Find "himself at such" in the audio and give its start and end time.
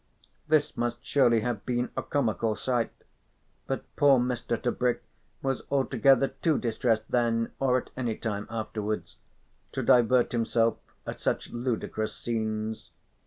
10.31-11.51